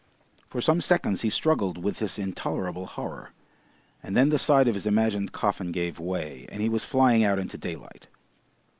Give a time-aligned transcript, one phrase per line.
[0.49, 3.33] For some seconds he struggled with this intolerable horror,
[4.01, 7.37] and then the side of his imagined coffin gave way, and he was flying out
[7.37, 8.07] into daylight.